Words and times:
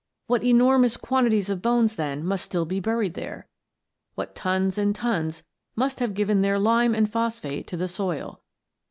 What 0.25 0.43
enormous 0.43 0.97
quantities 0.97 1.51
of 1.51 1.61
bones, 1.61 1.95
then, 1.95 2.25
must 2.25 2.45
still 2.45 2.65
be 2.65 2.79
buried 2.79 3.13
there, 3.13 3.47
what 4.15 4.33
tons 4.33 4.79
and 4.79 4.95
tons 4.95 5.43
must 5.75 5.99
have 5.99 6.15
given 6.15 6.41
their 6.41 6.57
lime 6.57 6.95
and 6.95 7.07
phosphate 7.07 7.67
to 7.67 7.77
the 7.77 7.87
soil. 7.87 8.41